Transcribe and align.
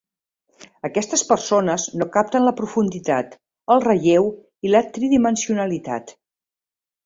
Aquestes 0.87 1.23
persones 1.31 1.85
no 2.03 2.07
capten 2.15 2.47
la 2.49 2.55
profunditat, 2.63 3.37
el 3.77 3.85
relleu 3.87 4.33
i 4.69 4.73
la 4.75 4.85
tridimensionalitat. 4.99 6.19